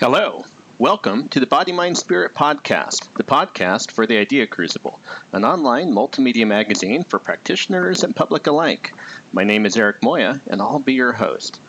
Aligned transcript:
Hello. 0.00 0.44
Welcome 0.78 1.28
to 1.28 1.40
the 1.40 1.46
Body 1.46 1.72
Mind 1.72 1.98
Spirit 1.98 2.32
podcast, 2.32 3.12
the 3.18 3.22
podcast 3.22 3.90
for 3.90 4.06
the 4.06 4.16
Idea 4.16 4.46
Crucible, 4.46 4.98
an 5.30 5.44
online 5.44 5.90
multimedia 5.90 6.46
magazine 6.46 7.04
for 7.04 7.18
practitioners 7.18 8.02
and 8.02 8.16
public 8.16 8.46
alike. 8.46 8.94
My 9.30 9.44
name 9.44 9.66
is 9.66 9.76
Eric 9.76 10.02
Moya, 10.02 10.40
and 10.46 10.62
I'll 10.62 10.78
be 10.78 10.94
your 10.94 11.12
host. 11.12 11.60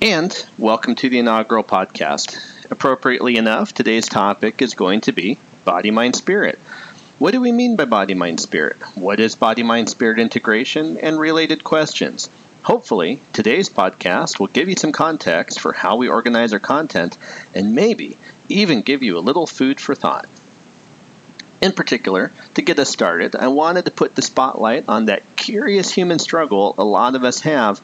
And 0.00 0.46
welcome 0.56 0.94
to 0.94 1.08
the 1.08 1.18
inaugural 1.18 1.64
podcast. 1.64 2.70
Appropriately 2.70 3.36
enough, 3.36 3.74
today's 3.74 4.08
topic 4.08 4.62
is 4.62 4.74
going 4.74 5.00
to 5.02 5.12
be 5.12 5.38
body 5.64 5.90
mind 5.90 6.14
spirit. 6.14 6.60
What 7.18 7.32
do 7.32 7.40
we 7.40 7.50
mean 7.50 7.74
by 7.74 7.84
body 7.84 8.14
mind 8.14 8.38
spirit? 8.38 8.76
What 8.96 9.18
is 9.18 9.34
body 9.34 9.64
mind 9.64 9.88
spirit 9.88 10.20
integration 10.20 10.98
and 10.98 11.18
related 11.18 11.64
questions? 11.64 12.30
Hopefully, 12.62 13.20
today's 13.32 13.68
podcast 13.68 14.38
will 14.38 14.46
give 14.46 14.68
you 14.68 14.76
some 14.76 14.92
context 14.92 15.58
for 15.58 15.72
how 15.72 15.96
we 15.96 16.08
organize 16.08 16.52
our 16.52 16.60
content 16.60 17.18
and 17.52 17.74
maybe 17.74 18.16
even 18.48 18.82
give 18.82 19.02
you 19.02 19.18
a 19.18 19.26
little 19.28 19.48
food 19.48 19.80
for 19.80 19.96
thought. 19.96 20.28
In 21.60 21.72
particular, 21.72 22.30
to 22.54 22.62
get 22.62 22.78
us 22.78 22.88
started, 22.88 23.34
I 23.34 23.48
wanted 23.48 23.86
to 23.86 23.90
put 23.90 24.14
the 24.14 24.22
spotlight 24.22 24.88
on 24.88 25.06
that 25.06 25.22
curious 25.34 25.90
human 25.90 26.20
struggle 26.20 26.74
a 26.78 26.84
lot 26.84 27.16
of 27.16 27.24
us 27.24 27.40
have 27.40 27.78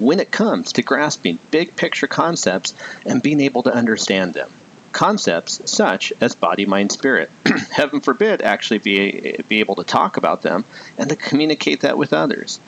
when 0.00 0.18
it 0.18 0.32
comes 0.32 0.72
to 0.72 0.82
grasping 0.82 1.38
big 1.52 1.76
picture 1.76 2.08
concepts 2.08 2.74
and 3.06 3.22
being 3.22 3.40
able 3.40 3.62
to 3.62 3.72
understand 3.72 4.34
them. 4.34 4.50
Concepts 4.90 5.70
such 5.70 6.12
as 6.20 6.34
body, 6.34 6.66
mind, 6.66 6.90
spirit. 6.90 7.30
Heaven 7.70 8.00
forbid 8.00 8.42
actually 8.42 8.78
be, 8.78 9.36
be 9.46 9.60
able 9.60 9.76
to 9.76 9.84
talk 9.84 10.16
about 10.16 10.42
them 10.42 10.64
and 10.98 11.08
to 11.10 11.14
communicate 11.14 11.82
that 11.82 11.96
with 11.96 12.12
others. 12.12 12.58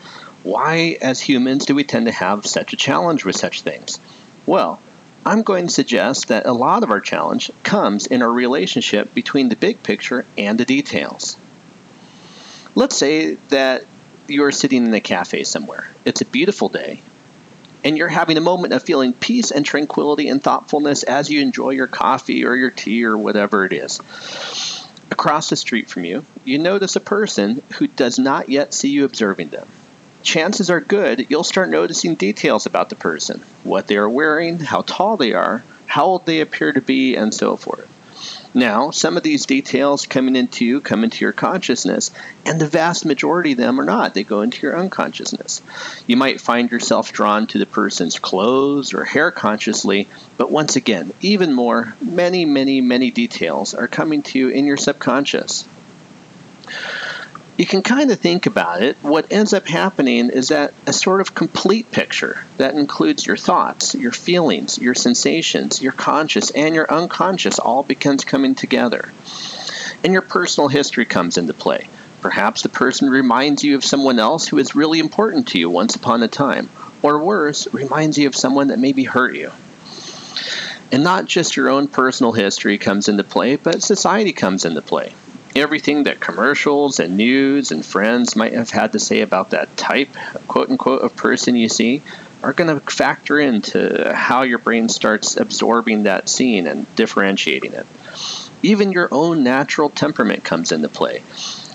Why, 0.44 0.96
as 1.00 1.20
humans, 1.20 1.66
do 1.66 1.74
we 1.74 1.82
tend 1.82 2.06
to 2.06 2.12
have 2.12 2.46
such 2.46 2.72
a 2.72 2.76
challenge 2.76 3.24
with 3.24 3.36
such 3.36 3.62
things? 3.62 3.98
Well, 4.46 4.80
I'm 5.24 5.42
going 5.42 5.68
to 5.68 5.72
suggest 5.72 6.28
that 6.28 6.46
a 6.46 6.52
lot 6.52 6.82
of 6.82 6.90
our 6.90 7.00
challenge 7.00 7.52
comes 7.62 8.06
in 8.06 8.22
our 8.22 8.30
relationship 8.30 9.14
between 9.14 9.48
the 9.48 9.56
big 9.56 9.82
picture 9.82 10.26
and 10.36 10.58
the 10.58 10.64
details. 10.64 11.36
Let's 12.74 12.96
say 12.96 13.34
that 13.50 13.84
you're 14.26 14.50
sitting 14.50 14.84
in 14.84 14.94
a 14.94 15.00
cafe 15.00 15.44
somewhere. 15.44 15.88
It's 16.04 16.22
a 16.22 16.24
beautiful 16.24 16.68
day, 16.68 17.02
and 17.84 17.96
you're 17.96 18.08
having 18.08 18.36
a 18.36 18.40
moment 18.40 18.72
of 18.72 18.82
feeling 18.82 19.12
peace 19.12 19.52
and 19.52 19.64
tranquility 19.64 20.28
and 20.28 20.42
thoughtfulness 20.42 21.04
as 21.04 21.30
you 21.30 21.40
enjoy 21.40 21.70
your 21.70 21.86
coffee 21.86 22.44
or 22.44 22.56
your 22.56 22.70
tea 22.70 23.04
or 23.04 23.16
whatever 23.16 23.64
it 23.64 23.72
is. 23.72 24.00
Across 25.12 25.50
the 25.50 25.56
street 25.56 25.88
from 25.88 26.04
you, 26.04 26.24
you 26.44 26.58
notice 26.58 26.96
a 26.96 27.00
person 27.00 27.62
who 27.74 27.86
does 27.86 28.18
not 28.18 28.48
yet 28.48 28.74
see 28.74 28.88
you 28.88 29.04
observing 29.04 29.50
them 29.50 29.68
chances 30.22 30.70
are 30.70 30.80
good 30.80 31.26
you'll 31.30 31.44
start 31.44 31.68
noticing 31.68 32.14
details 32.14 32.66
about 32.66 32.88
the 32.88 32.94
person 32.94 33.40
what 33.64 33.86
they 33.86 33.96
are 33.96 34.08
wearing, 34.08 34.58
how 34.58 34.82
tall 34.82 35.16
they 35.16 35.32
are, 35.32 35.62
how 35.86 36.04
old 36.04 36.26
they 36.26 36.40
appear 36.40 36.72
to 36.72 36.80
be, 36.80 37.16
and 37.16 37.34
so 37.34 37.56
forth. 37.56 37.88
Now, 38.54 38.90
some 38.90 39.16
of 39.16 39.22
these 39.22 39.46
details 39.46 40.04
coming 40.04 40.36
into 40.36 40.64
you 40.64 40.82
come 40.82 41.04
into 41.04 41.24
your 41.24 41.32
consciousness, 41.32 42.10
and 42.44 42.60
the 42.60 42.66
vast 42.66 43.06
majority 43.06 43.52
of 43.52 43.58
them 43.58 43.80
are 43.80 43.84
not. 43.84 44.12
They 44.12 44.24
go 44.24 44.42
into 44.42 44.66
your 44.66 44.76
unconsciousness. 44.76 45.62
You 46.06 46.16
might 46.16 46.40
find 46.40 46.70
yourself 46.70 47.12
drawn 47.12 47.46
to 47.48 47.58
the 47.58 47.66
person's 47.66 48.18
clothes 48.18 48.92
or 48.92 49.04
hair 49.04 49.30
consciously, 49.30 50.06
but 50.36 50.50
once 50.50 50.76
again, 50.76 51.12
even 51.22 51.54
more, 51.54 51.96
many, 52.02 52.44
many, 52.44 52.82
many 52.82 53.10
details 53.10 53.72
are 53.72 53.88
coming 53.88 54.22
to 54.22 54.38
you 54.38 54.48
in 54.48 54.66
your 54.66 54.76
subconscious 54.76 55.66
you 57.58 57.66
can 57.66 57.82
kind 57.82 58.10
of 58.10 58.18
think 58.18 58.46
about 58.46 58.82
it. 58.82 58.96
What 59.02 59.30
ends 59.30 59.52
up 59.52 59.66
happening 59.66 60.30
is 60.30 60.48
that 60.48 60.72
a 60.86 60.92
sort 60.92 61.20
of 61.20 61.34
complete 61.34 61.90
picture 61.92 62.44
that 62.56 62.74
includes 62.74 63.26
your 63.26 63.36
thoughts, 63.36 63.94
your 63.94 64.12
feelings, 64.12 64.78
your 64.78 64.94
sensations, 64.94 65.82
your 65.82 65.92
conscious, 65.92 66.50
and 66.52 66.74
your 66.74 66.90
unconscious 66.90 67.58
all 67.58 67.82
begins 67.82 68.24
coming 68.24 68.54
together. 68.54 69.12
And 70.02 70.14
your 70.14 70.22
personal 70.22 70.68
history 70.68 71.04
comes 71.04 71.36
into 71.36 71.52
play. 71.52 71.88
Perhaps 72.22 72.62
the 72.62 72.68
person 72.70 73.10
reminds 73.10 73.62
you 73.62 73.74
of 73.74 73.84
someone 73.84 74.18
else 74.18 74.48
who 74.48 74.58
is 74.58 74.74
really 74.74 74.98
important 74.98 75.48
to 75.48 75.58
you 75.58 75.68
once 75.68 75.94
upon 75.94 76.22
a 76.22 76.28
time, 76.28 76.70
or 77.02 77.22
worse, 77.22 77.72
reminds 77.74 78.16
you 78.16 78.28
of 78.28 78.36
someone 78.36 78.68
that 78.68 78.78
maybe 78.78 79.04
hurt 79.04 79.34
you. 79.34 79.50
And 80.90 81.04
not 81.04 81.26
just 81.26 81.56
your 81.56 81.68
own 81.68 81.88
personal 81.88 82.32
history 82.32 82.78
comes 82.78 83.08
into 83.08 83.24
play, 83.24 83.56
but 83.56 83.82
society 83.82 84.32
comes 84.32 84.64
into 84.64 84.82
play 84.82 85.12
everything 85.54 86.04
that 86.04 86.20
commercials 86.20 87.00
and 87.00 87.16
news 87.16 87.70
and 87.70 87.84
friends 87.84 88.36
might 88.36 88.52
have 88.52 88.70
had 88.70 88.92
to 88.92 88.98
say 88.98 89.20
about 89.20 89.50
that 89.50 89.76
type, 89.76 90.10
quote 90.48 90.70
unquote, 90.70 91.02
of 91.02 91.16
person 91.16 91.56
you 91.56 91.68
see 91.68 92.02
are 92.42 92.52
going 92.52 92.74
to 92.74 92.84
factor 92.90 93.38
into 93.38 94.12
how 94.14 94.42
your 94.42 94.58
brain 94.58 94.88
starts 94.88 95.36
absorbing 95.36 96.04
that 96.04 96.28
scene 96.28 96.66
and 96.66 96.92
differentiating 96.96 97.72
it. 97.72 97.86
Even 98.62 98.92
your 98.92 99.08
own 99.12 99.44
natural 99.44 99.90
temperament 99.90 100.44
comes 100.44 100.72
into 100.72 100.88
play. 100.88 101.22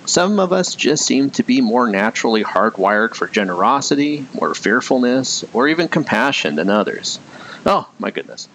Some 0.05 0.39
of 0.39 0.53
us 0.53 0.75
just 0.75 1.05
seem 1.05 1.31
to 1.31 1.43
be 1.43 1.61
more 1.61 1.89
naturally 1.89 2.43
hardwired 2.43 3.13
for 3.13 3.27
generosity, 3.27 4.25
or 4.37 4.55
fearfulness, 4.55 5.43
or 5.53 5.67
even 5.67 5.89
compassion 5.89 6.55
than 6.55 6.69
others. 6.69 7.19
Oh, 7.65 7.89
my 7.99 8.11
goodness 8.11 8.47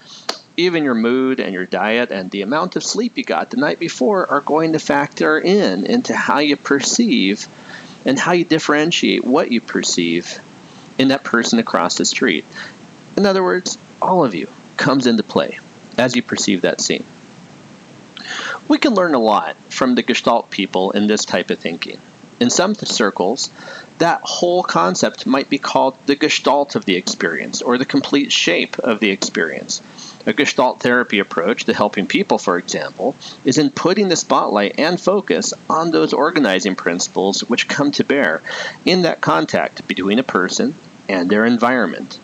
even 0.57 0.85
your 0.85 0.95
mood 0.95 1.41
and 1.41 1.55
your 1.55 1.67
diet 1.67 2.11
and 2.11 2.31
the 2.31 2.43
amount 2.43 2.77
of 2.77 2.85
sleep 2.85 3.17
you 3.17 3.25
got 3.25 3.51
the 3.51 3.57
night 3.57 3.79
before 3.79 4.31
are 4.31 4.41
going 4.41 4.73
to 4.73 4.79
factor 4.79 5.39
in 5.39 5.87
into 5.87 6.15
how 6.15 6.39
you 6.39 6.57
perceive 6.57 7.49
and 8.05 8.19
how 8.19 8.33
you 8.33 8.45
differentiate 8.45 9.25
what 9.25 9.51
you 9.51 9.61
perceive 9.61 10.41
in 10.99 11.09
that 11.09 11.25
person 11.25 11.59
across 11.59 11.97
the 11.97 12.05
street. 12.05 12.45
In 13.17 13.27
other 13.27 13.43
words, 13.43 13.79
all 14.01 14.25
of 14.25 14.35
you 14.35 14.49
comes 14.77 15.07
into 15.07 15.23
play 15.23 15.59
as 15.97 16.17
you 16.17 16.23
perceive 16.23 16.63
that 16.63 16.81
scene. 16.81 17.05
We 18.69 18.79
can 18.79 18.95
learn 18.95 19.15
a 19.15 19.19
lot 19.19 19.57
from 19.71 19.95
the 19.95 20.03
Gestalt 20.03 20.51
people 20.51 20.93
in 20.93 21.07
this 21.07 21.25
type 21.25 21.51
of 21.51 21.59
thinking. 21.59 22.01
In 22.43 22.51
some 22.51 22.75
circles, 22.75 23.51
that 23.99 24.23
whole 24.23 24.65
concept 24.65 25.27
might 25.27 25.49
be 25.49 25.59
called 25.59 25.97
the 26.07 26.17
gestalt 26.17 26.75
of 26.75 26.85
the 26.85 26.97
experience 26.97 27.63
or 27.63 27.79
the 27.79 27.85
complete 27.85 28.33
shape 28.33 28.81
of 28.81 28.99
the 28.99 29.11
experience. 29.11 29.81
A 30.27 30.33
Gestalt 30.33 30.81
therapy 30.81 31.21
approach 31.21 31.67
to 31.67 31.73
helping 31.73 32.09
people, 32.09 32.39
for 32.39 32.59
example, 32.59 33.15
is 33.45 33.59
in 33.59 33.71
putting 33.71 34.09
the 34.09 34.17
spotlight 34.17 34.77
and 34.77 35.01
focus 35.01 35.55
on 35.71 35.93
those 35.93 36.13
organizing 36.13 36.75
principles 36.75 37.43
which 37.49 37.69
come 37.69 37.93
to 37.93 38.03
bear 38.03 38.43
in 38.85 39.03
that 39.03 39.21
contact 39.21 39.87
between 39.87 40.19
a 40.19 40.25
person 40.25 40.75
and 41.09 41.31
their 41.31 41.47
environment. 41.47 42.19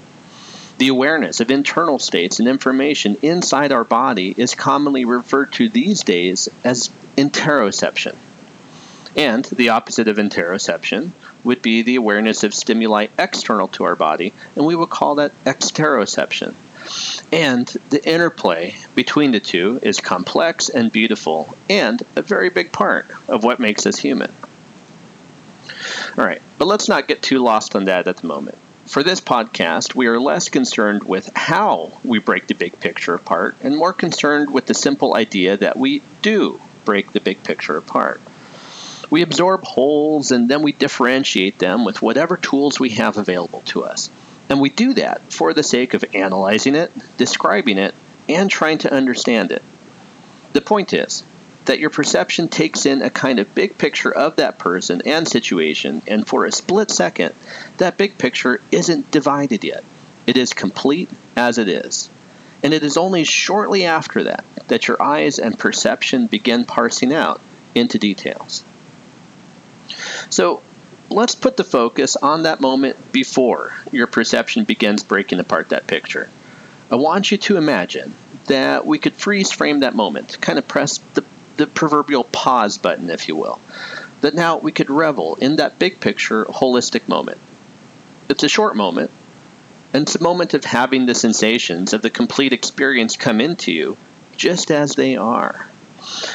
The 0.79 0.89
awareness 0.89 1.39
of 1.39 1.53
internal 1.53 2.01
states 2.01 2.41
and 2.41 2.49
information 2.49 3.19
inside 3.23 3.71
our 3.71 3.85
body 3.85 4.35
is 4.37 4.57
commonly 4.57 5.05
referred 5.05 5.53
to 5.53 5.69
these 5.69 6.03
days 6.03 6.49
as 6.65 6.91
interoception. 7.17 8.17
And 9.19 9.45
the 9.47 9.71
opposite 9.71 10.07
of 10.07 10.17
interoception 10.17 11.11
would 11.43 11.61
be 11.61 11.83
the 11.83 11.97
awareness 11.97 12.45
of 12.45 12.55
stimuli 12.55 13.09
external 13.19 13.67
to 13.69 13.83
our 13.83 13.97
body, 13.97 14.33
and 14.55 14.65
we 14.65 14.77
would 14.77 14.91
call 14.91 15.17
that 15.17 15.33
exteroception. 15.45 16.55
And 17.33 17.67
the 17.91 18.09
interplay 18.09 18.77
between 18.95 19.33
the 19.33 19.41
two 19.41 19.81
is 19.83 19.99
complex 19.99 20.69
and 20.69 20.93
beautiful, 20.93 21.53
and 21.69 22.01
a 22.15 22.23
very 22.23 22.49
big 22.49 22.71
part 22.71 23.07
of 23.29 23.43
what 23.43 23.59
makes 23.59 23.87
us 23.87 23.99
human. 23.99 24.33
All 26.17 26.25
right, 26.25 26.41
but 26.57 26.69
let's 26.69 26.89
not 26.89 27.09
get 27.09 27.21
too 27.21 27.41
lost 27.41 27.75
on 27.75 27.87
that 27.87 28.07
at 28.07 28.19
the 28.19 28.27
moment. 28.29 28.57
For 28.87 29.03
this 29.03 29.21
podcast, 29.21 29.97
we 29.97 30.07
are 30.07 30.21
less 30.21 30.49
concerned 30.49 31.03
with 31.03 31.29
how 31.35 31.91
we 32.05 32.21
break 32.21 32.47
the 32.47 32.55
big 32.55 32.79
picture 32.79 33.17
apart 33.17 33.57
and 33.63 33.77
more 33.77 33.93
concerned 33.93 34.53
with 34.53 34.67
the 34.67 34.75
simple 34.75 35.17
idea 35.17 35.57
that 35.57 35.77
we 35.77 36.03
do 36.23 36.61
break 36.85 37.11
the 37.11 37.21
big 37.21 37.43
picture 37.43 37.77
apart. 37.77 38.21
We 39.11 39.23
absorb 39.23 39.65
wholes 39.65 40.31
and 40.31 40.49
then 40.49 40.63
we 40.63 40.73
differentiate 40.73 41.59
them 41.59 41.85
with 41.85 42.03
whatever 42.03 42.37
tools 42.37 42.79
we 42.79 42.91
have 42.91 43.17
available 43.17 43.63
to 43.67 43.85
us. 43.85 44.11
And 44.49 44.61
we 44.61 44.71
do 44.71 44.95
that 44.95 45.33
for 45.33 45.53
the 45.53 45.63
sake 45.63 45.95
of 45.95 46.05
analyzing 46.15 46.75
it, 46.75 46.93
describing 47.17 47.79
it, 47.79 47.95
and 48.29 48.51
trying 48.51 48.79
to 48.79 48.93
understand 48.93 49.53
it. 49.53 49.63
The 50.53 50.61
point 50.61 50.93
is 50.93 51.23
that 51.67 51.79
your 51.79 51.91
perception 51.91 52.49
takes 52.49 52.87
in 52.87 53.03
a 53.03 53.11
kind 53.11 53.39
of 53.39 53.55
big 53.55 53.77
picture 53.77 54.13
of 54.13 54.37
that 54.37 54.59
person 54.59 55.03
and 55.05 55.29
situation, 55.29 56.01
and 56.07 56.27
for 56.27 56.47
a 56.47 56.53
split 56.53 56.91
second, 56.91 57.35
that 57.77 57.99
big 57.99 58.17
picture 58.17 58.61
isn't 58.73 59.11
divided 59.11 59.65
yet. 59.65 59.85
It 60.27 60.37
is 60.37 60.55
complete 60.55 61.11
as 61.37 61.59
it 61.59 61.69
is. 61.69 62.09
And 62.63 62.75
it 62.75 62.83
is 62.83 62.97
only 62.97 63.25
shortly 63.25 63.85
after 63.85 64.25
that 64.25 64.45
that 64.69 64.89
your 64.89 65.01
eyes 65.03 65.39
and 65.39 65.59
perception 65.59 66.27
begin 66.27 66.65
parsing 66.65 67.13
out 67.13 67.41
into 67.75 67.99
details. 67.99 68.65
So, 70.31 70.63
let's 71.11 71.35
put 71.35 71.57
the 71.57 71.65
focus 71.65 72.17
on 72.17 72.43
that 72.43 72.61
moment 72.61 73.13
before 73.13 73.75
your 73.93 74.07
perception 74.07 74.65
begins 74.65 75.05
breaking 75.05 75.41
apart 75.41 75.71
that 75.71 75.87
picture. 75.87 76.29
I 76.91 76.97
want 76.97 77.31
you 77.31 77.39
to 77.39 77.57
imagine 77.57 78.15
that 78.47 78.87
we 78.87 78.99
could 78.99 79.15
freeze 79.15 79.53
frame 79.53 79.81
that 79.81 79.95
moment, 79.95 80.41
kind 80.41 80.59
of 80.59 80.67
press 80.67 80.99
the, 81.15 81.25
the 81.57 81.67
proverbial 81.67 82.25
pause 82.25 82.79
button, 82.79 83.11
if 83.11 83.29
you 83.29 83.37
will. 83.37 83.61
That 84.23 84.35
now 84.35 84.57
we 84.57 84.73
could 84.73 84.91
revel 84.91 85.37
in 85.37 85.57
that 85.57 85.79
big 85.79 86.01
picture, 86.01 86.45
holistic 86.45 87.07
moment. 87.07 87.39
It's 88.29 88.43
a 88.43 88.49
short 88.49 88.75
moment, 88.75 89.11
and 89.93 90.03
it's 90.03 90.17
a 90.17 90.23
moment 90.23 90.55
of 90.55 90.65
having 90.65 91.07
the 91.07 91.15
sensations 91.15 91.93
of 91.93 92.03
the 92.03 92.11
complete 92.11 92.53
experience 92.53 93.17
come 93.17 93.41
into 93.41 93.73
you 93.73 93.97
just 94.37 94.71
as 94.71 94.95
they 94.95 95.17
are. 95.17 95.67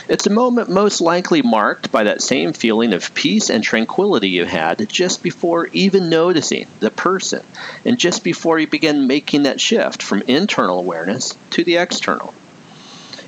It's 0.07 0.27
a 0.27 0.31
moment 0.31 0.69
most 0.69 1.01
likely 1.01 1.41
marked 1.41 1.91
by 1.91 2.03
that 2.03 2.21
same 2.21 2.53
feeling 2.53 2.93
of 2.93 3.13
peace 3.13 3.49
and 3.49 3.63
tranquility 3.63 4.29
you 4.29 4.45
had 4.45 4.87
just 4.89 5.23
before 5.23 5.67
even 5.67 6.09
noticing 6.09 6.67
the 6.79 6.91
person 6.91 7.43
and 7.85 7.97
just 7.97 8.23
before 8.23 8.59
you 8.59 8.67
begin 8.67 9.07
making 9.07 9.43
that 9.43 9.61
shift 9.61 10.03
from 10.03 10.21
internal 10.23 10.79
awareness 10.79 11.33
to 11.51 11.63
the 11.63 11.77
external. 11.77 12.33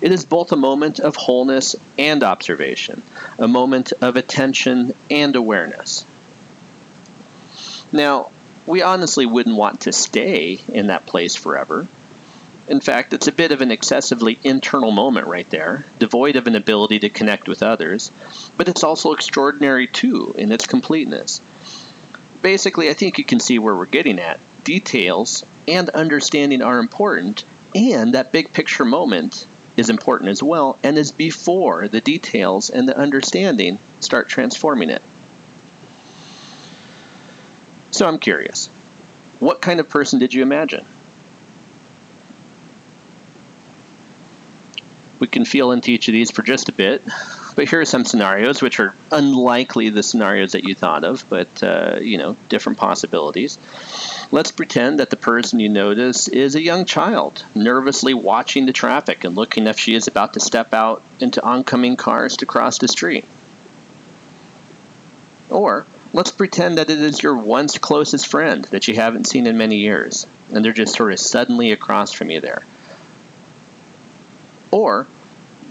It 0.01 0.12
is 0.12 0.25
both 0.25 0.51
a 0.51 0.57
moment 0.57 1.00
of 1.00 1.15
wholeness 1.15 1.75
and 1.97 2.24
observation, 2.24 3.01
a 3.39 3.47
moment 3.47 3.94
of 4.01 4.18
attention 4.18 4.94
and 5.09 5.36
awareness. 5.36 6.06
Now, 7.92 8.30
we 8.68 8.81
honestly 8.81 9.25
wouldn't 9.25 9.56
want 9.56 9.81
to 9.81 9.92
stay 9.92 10.59
in 10.68 10.88
that 10.88 11.06
place 11.06 11.36
forever. 11.36 11.88
In 12.68 12.80
fact, 12.80 13.14
it's 13.14 13.28
a 13.28 13.32
bit 13.32 13.52
of 13.52 13.62
an 13.62 13.70
excessively 13.70 14.40
internal 14.44 14.92
moment 14.92 15.28
right 15.28 15.48
there, 15.52 15.86
devoid 16.00 16.36
of 16.36 16.48
an 16.48 16.56
ability 16.56 17.00
to 17.00 17.10
connect 17.10 17.48
with 17.48 17.62
others, 17.62 18.12
but 18.58 18.68
it's 18.68 18.84
also 18.84 19.14
extraordinary 19.14 19.88
too 19.88 20.34
in 20.36 20.52
its 20.52 20.66
completeness. 20.66 21.42
Basically, 22.42 22.90
I 22.90 22.94
think 22.94 23.18
you 23.18 23.24
can 23.24 23.40
see 23.40 23.60
where 23.60 23.76
we're 23.76 23.86
getting 23.86 24.20
at. 24.20 24.40
Details 24.64 25.46
and 25.68 25.90
understanding 25.92 26.64
are 26.64 26.80
important, 26.80 27.44
and 27.76 28.16
that 28.16 28.32
big 28.32 28.52
picture 28.52 28.86
moment 28.86 29.46
is 29.78 29.92
important 29.92 30.32
as 30.32 30.42
well, 30.42 30.80
and 30.82 30.98
is 30.98 31.12
before 31.12 31.88
the 31.88 32.02
details 32.02 32.72
and 32.72 32.88
the 32.88 32.98
understanding 32.98 33.78
start 34.00 34.28
transforming 34.28 34.90
it. 34.90 35.04
So 37.92 38.08
I'm 38.08 38.20
curious 38.20 38.70
what 39.40 39.62
kind 39.62 39.80
of 39.80 39.90
person 39.90 40.18
did 40.18 40.34
you 40.34 40.42
imagine? 40.42 40.86
We 45.25 45.30
can 45.30 45.44
feel 45.44 45.72
into 45.72 45.89
each 45.89 46.07
of 46.07 46.12
these 46.12 46.30
for 46.30 46.44
just 46.44 46.69
a 46.69 46.72
bit, 46.72 47.01
but 47.56 47.68
here 47.68 47.81
are 47.81 47.86
some 47.86 48.06
scenarios 48.06 48.62
which 48.62 48.80
are 48.80 48.94
unlikely 49.12 49.89
the 49.89 50.04
scenarios 50.04 50.51
that 50.51 50.66
you 50.66 50.75
thought 50.75 51.04
of, 51.04 51.25
but 51.27 51.63
uh, 51.63 51.98
you 52.00 52.19
know, 52.19 52.38
different 52.48 52.77
possibilities. 52.77 53.57
Let's 54.31 54.51
pretend 54.51 55.00
that 55.00 55.10
the 55.10 55.16
person 55.16 55.60
you 55.60 55.68
notice 55.68 56.27
is 56.27 56.54
a 56.54 56.62
young 56.62 56.86
child, 56.86 57.44
nervously 57.56 58.13
watching 58.13 58.68
the 58.68 58.72
traffic 58.72 59.24
and 59.24 59.36
looking 59.36 59.66
if 59.66 59.80
she 59.80 59.95
is 59.95 60.07
about 60.07 60.36
to 60.36 60.39
step 60.39 60.75
out 60.75 61.01
into 61.19 61.44
oncoming 61.44 61.95
cars 61.95 62.38
to 62.38 62.45
cross 62.45 62.78
the 62.78 62.88
street. 62.88 63.25
Or 65.50 65.88
let's 66.13 66.31
pretend 66.31 66.78
that 66.78 66.92
it 66.92 67.00
is 67.00 67.24
your 67.24 67.36
once 67.36 67.80
closest 67.80 68.28
friend 68.28 68.66
that 68.66 68.88
you 68.88 68.94
haven't 68.94 69.25
seen 69.25 69.48
in 69.48 69.57
many 69.57 69.78
years, 69.78 70.28
and 70.54 70.63
they're 70.63 70.71
just 70.71 70.95
sort 70.95 71.13
of 71.13 71.19
suddenly 71.19 71.71
across 71.71 72.13
from 72.13 72.30
you 72.30 72.42
there. 72.42 72.63
Or 74.69 75.07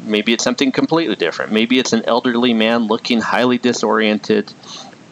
maybe 0.04 0.32
it's 0.32 0.44
something 0.44 0.72
completely 0.72 1.16
different. 1.16 1.52
Maybe 1.52 1.78
it's 1.78 1.92
an 1.92 2.04
elderly 2.04 2.54
man 2.54 2.84
looking 2.84 3.20
highly 3.20 3.58
disoriented, 3.58 4.52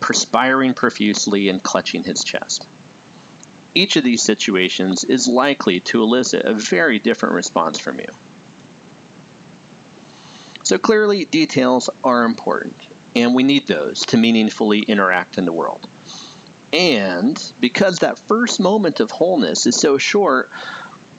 perspiring 0.01 0.75
profusely, 0.75 1.49
and 1.49 1.63
clutching 1.63 2.05
his 2.05 2.25
chest. 2.25 2.67
Each 3.75 3.97
of 3.97 4.05
these 4.05 4.23
situations 4.23 5.05
is 5.05 5.27
likely 5.27 5.81
to 5.81 6.03
elicit 6.03 6.45
a 6.45 6.55
very 6.55 6.99
different 6.99 7.35
response 7.35 7.79
from 7.79 8.01
you. 8.01 8.09
So 10.63 10.79
clearly, 10.79 11.25
details 11.25 11.91
are 12.05 12.25
important, 12.25 12.77
and 13.17 13.35
we 13.35 13.43
need 13.43 13.67
those 13.67 14.07
to 14.07 14.17
meaningfully 14.17 14.81
interact 14.81 15.39
in 15.39 15.45
the 15.45 15.53
world. 15.53 15.89
And 16.73 17.53
because 17.61 17.99
that 17.99 18.19
first 18.19 18.61
moment 18.61 19.01
of 19.01 19.11
wholeness 19.11 19.67
is 19.67 19.77
so 19.77 19.99
short, 19.99 20.51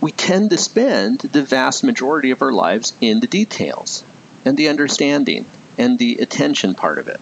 we 0.03 0.11
tend 0.11 0.49
to 0.49 0.57
spend 0.57 1.19
the 1.19 1.41
vast 1.41 1.81
majority 1.81 2.31
of 2.31 2.41
our 2.41 2.51
lives 2.51 2.91
in 2.99 3.21
the 3.21 3.27
details 3.27 4.03
and 4.43 4.57
the 4.57 4.67
understanding 4.67 5.45
and 5.77 5.97
the 5.97 6.17
attention 6.17 6.75
part 6.75 6.97
of 6.97 7.07
it. 7.07 7.21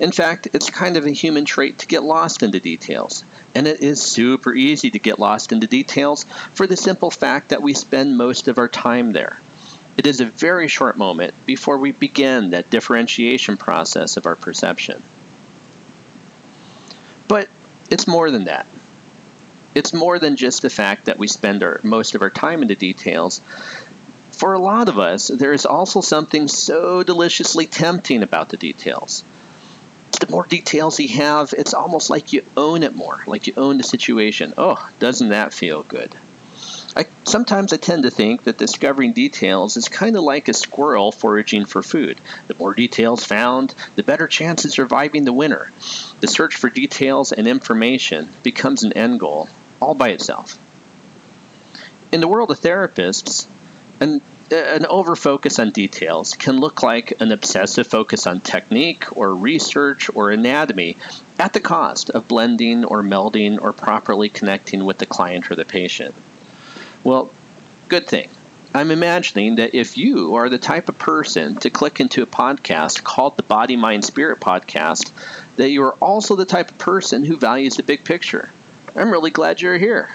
In 0.00 0.10
fact, 0.10 0.48
it's 0.54 0.70
kind 0.70 0.96
of 0.96 1.04
a 1.04 1.10
human 1.10 1.44
trait 1.44 1.80
to 1.80 1.86
get 1.86 2.02
lost 2.02 2.42
in 2.42 2.50
the 2.50 2.60
details. 2.60 3.24
And 3.54 3.68
it 3.68 3.82
is 3.82 4.00
super 4.00 4.54
easy 4.54 4.90
to 4.90 4.98
get 4.98 5.18
lost 5.18 5.52
in 5.52 5.60
the 5.60 5.66
details 5.66 6.24
for 6.54 6.66
the 6.66 6.78
simple 6.78 7.10
fact 7.10 7.50
that 7.50 7.60
we 7.60 7.74
spend 7.74 8.16
most 8.16 8.48
of 8.48 8.56
our 8.56 8.68
time 8.68 9.12
there. 9.12 9.38
It 9.98 10.06
is 10.06 10.22
a 10.22 10.24
very 10.24 10.68
short 10.68 10.96
moment 10.96 11.34
before 11.44 11.76
we 11.76 11.92
begin 11.92 12.50
that 12.50 12.70
differentiation 12.70 13.58
process 13.58 14.16
of 14.16 14.24
our 14.24 14.36
perception. 14.36 15.02
But 17.26 17.50
it's 17.90 18.08
more 18.08 18.30
than 18.30 18.44
that 18.44 18.66
it's 19.78 19.92
more 19.92 20.18
than 20.18 20.34
just 20.34 20.62
the 20.62 20.70
fact 20.70 21.04
that 21.04 21.18
we 21.18 21.28
spend 21.28 21.62
our, 21.62 21.80
most 21.84 22.16
of 22.16 22.22
our 22.22 22.30
time 22.30 22.62
in 22.62 22.68
the 22.68 22.74
details. 22.74 23.40
For 24.32 24.52
a 24.52 24.58
lot 24.58 24.88
of 24.88 24.98
us, 24.98 25.28
there 25.28 25.52
is 25.52 25.66
also 25.66 26.00
something 26.00 26.48
so 26.48 27.04
deliciously 27.04 27.66
tempting 27.66 28.24
about 28.24 28.48
the 28.48 28.56
details. 28.56 29.22
The 30.20 30.30
more 30.30 30.44
details 30.44 30.98
you 30.98 31.16
have, 31.18 31.54
it's 31.56 31.74
almost 31.74 32.10
like 32.10 32.32
you 32.32 32.44
own 32.56 32.82
it 32.82 32.96
more, 32.96 33.22
like 33.28 33.46
you 33.46 33.52
own 33.56 33.78
the 33.78 33.84
situation. 33.84 34.52
Oh, 34.58 34.90
doesn't 34.98 35.28
that 35.28 35.54
feel 35.54 35.84
good? 35.84 36.12
I, 36.96 37.06
sometimes 37.22 37.72
I 37.72 37.76
tend 37.76 38.02
to 38.02 38.10
think 38.10 38.42
that 38.44 38.58
discovering 38.58 39.12
details 39.12 39.76
is 39.76 39.88
kind 39.88 40.16
of 40.16 40.24
like 40.24 40.48
a 40.48 40.54
squirrel 40.54 41.12
foraging 41.12 41.66
for 41.66 41.84
food. 41.84 42.20
The 42.48 42.54
more 42.54 42.74
details 42.74 43.24
found, 43.24 43.76
the 43.94 44.02
better 44.02 44.26
chance 44.26 44.64
of 44.64 44.72
surviving 44.72 45.24
the 45.24 45.32
winter. 45.32 45.70
The 46.18 46.26
search 46.26 46.56
for 46.56 46.68
details 46.68 47.30
and 47.30 47.46
information 47.46 48.28
becomes 48.42 48.82
an 48.82 48.94
end 48.94 49.20
goal 49.20 49.48
all 49.80 49.94
by 49.94 50.10
itself. 50.10 50.58
In 52.10 52.20
the 52.20 52.28
world 52.28 52.50
of 52.50 52.60
therapists, 52.60 53.46
an, 54.00 54.20
an 54.50 54.84
overfocus 54.84 55.58
on 55.58 55.70
details 55.70 56.34
can 56.34 56.56
look 56.56 56.82
like 56.82 57.20
an 57.20 57.32
obsessive 57.32 57.86
focus 57.86 58.26
on 58.26 58.40
technique 58.40 59.16
or 59.16 59.34
research 59.34 60.08
or 60.14 60.30
anatomy 60.30 60.96
at 61.38 61.52
the 61.52 61.60
cost 61.60 62.10
of 62.10 62.28
blending 62.28 62.84
or 62.84 63.02
melding 63.02 63.60
or 63.60 63.72
properly 63.72 64.28
connecting 64.28 64.84
with 64.84 64.98
the 64.98 65.06
client 65.06 65.50
or 65.50 65.54
the 65.54 65.64
patient. 65.64 66.14
Well, 67.04 67.30
good 67.88 68.06
thing. 68.06 68.30
I'm 68.74 68.90
imagining 68.90 69.56
that 69.56 69.74
if 69.74 69.96
you 69.96 70.36
are 70.36 70.48
the 70.48 70.58
type 70.58 70.88
of 70.88 70.98
person 70.98 71.56
to 71.56 71.70
click 71.70 72.00
into 72.00 72.22
a 72.22 72.26
podcast 72.26 73.02
called 73.02 73.36
the 73.36 73.42
Body, 73.42 73.76
Mind, 73.76 74.04
Spirit 74.04 74.40
podcast, 74.40 75.10
that 75.56 75.70
you 75.70 75.82
are 75.84 75.94
also 75.94 76.36
the 76.36 76.44
type 76.44 76.70
of 76.70 76.78
person 76.78 77.24
who 77.24 77.36
values 77.36 77.76
the 77.76 77.82
big 77.82 78.04
picture. 78.04 78.50
I'm 78.98 79.12
really 79.12 79.30
glad 79.30 79.60
you're 79.60 79.78
here. 79.78 80.08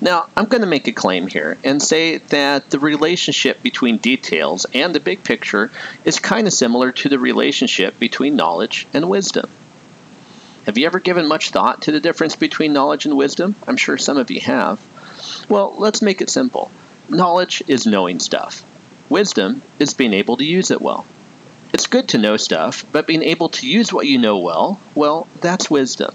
Now, 0.00 0.28
I'm 0.36 0.46
going 0.46 0.62
to 0.62 0.66
make 0.66 0.88
a 0.88 0.92
claim 0.92 1.26
here 1.26 1.58
and 1.62 1.82
say 1.82 2.18
that 2.18 2.70
the 2.70 2.78
relationship 2.78 3.62
between 3.62 3.98
details 3.98 4.66
and 4.72 4.94
the 4.94 5.00
big 5.00 5.22
picture 5.22 5.70
is 6.04 6.18
kind 6.18 6.46
of 6.46 6.52
similar 6.52 6.92
to 6.92 7.08
the 7.08 7.18
relationship 7.18 7.98
between 7.98 8.36
knowledge 8.36 8.86
and 8.94 9.08
wisdom. 9.08 9.48
Have 10.64 10.78
you 10.78 10.86
ever 10.86 11.00
given 11.00 11.28
much 11.28 11.50
thought 11.50 11.82
to 11.82 11.92
the 11.92 12.00
difference 12.00 12.34
between 12.34 12.72
knowledge 12.72 13.06
and 13.06 13.16
wisdom? 13.16 13.54
I'm 13.66 13.76
sure 13.76 13.98
some 13.98 14.16
of 14.16 14.30
you 14.30 14.40
have. 14.40 14.80
Well, 15.48 15.74
let's 15.76 16.02
make 16.02 16.20
it 16.20 16.30
simple. 16.30 16.70
Knowledge 17.08 17.62
is 17.68 17.86
knowing 17.86 18.20
stuff. 18.20 18.64
Wisdom 19.08 19.62
is 19.78 19.94
being 19.94 20.12
able 20.12 20.36
to 20.38 20.44
use 20.44 20.70
it 20.70 20.82
well. 20.82 21.06
It's 21.72 21.86
good 21.86 22.08
to 22.08 22.18
know 22.18 22.36
stuff, 22.36 22.84
but 22.90 23.06
being 23.06 23.22
able 23.22 23.50
to 23.50 23.68
use 23.68 23.92
what 23.92 24.06
you 24.06 24.18
know 24.18 24.38
well, 24.38 24.80
well, 24.94 25.28
that's 25.40 25.70
wisdom. 25.70 26.14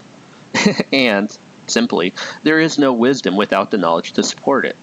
and 0.92 1.36
simply, 1.66 2.12
there 2.42 2.58
is 2.58 2.78
no 2.78 2.92
wisdom 2.92 3.36
without 3.36 3.70
the 3.70 3.78
knowledge 3.78 4.12
to 4.12 4.22
support 4.22 4.64
it. 4.64 4.76